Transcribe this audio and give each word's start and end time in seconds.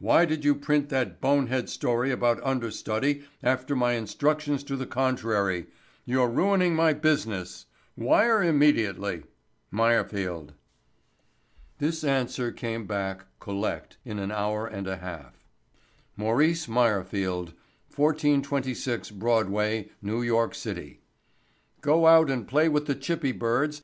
WHY 0.00 0.26
DID 0.26 0.44
YOU 0.44 0.54
PRINT 0.54 0.90
THAT 0.90 1.18
BONE 1.22 1.46
HEAD 1.46 1.70
STORY 1.70 2.10
ABOUT 2.10 2.42
UNDERSTUDY 2.44 3.24
AFTER 3.42 3.74
MY 3.74 3.94
INSTRUCTIONS 3.96 4.62
TO 4.62 4.76
THE 4.76 4.84
CON 4.84 5.16
TRARY—YOU'RE 5.16 6.28
RUINING 6.28 6.76
MY 6.76 6.92
BUSINESS 6.92 7.64
—WIRE 7.96 8.42
IMMEDIATELY. 8.42 9.22
MEYERFIELD. 9.70 10.52
This 11.78 12.04
answer 12.04 12.52
came 12.52 12.86
back—collect—in 12.86 14.18
an 14.18 14.30
hour 14.30 14.66
and 14.66 14.86
a 14.86 14.98
half: 14.98 15.42
MAURICE 16.18 16.68
MEYERFIELD, 16.68 17.46
1426 17.96 19.10
BROADWAY, 19.12 19.88
NEW 20.02 20.20
YORK 20.20 20.54
CITY. 20.54 21.00
GO 21.80 22.04
OUT 22.06 22.28
AND 22.30 22.46
PLAY 22.46 22.68
WITH 22.68 22.84
THE 22.84 22.94
CHIPPY 22.94 23.32
BIRDS. 23.32 23.74